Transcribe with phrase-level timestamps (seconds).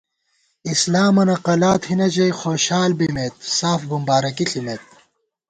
[0.71, 4.83] اِسلامَنہ قَلا تھنہ ژَئی خوشال بِمېت، ساف بُمبارَکی ݪِمېت